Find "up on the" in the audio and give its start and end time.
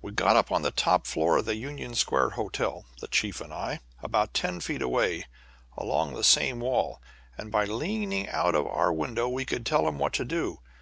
0.36-0.70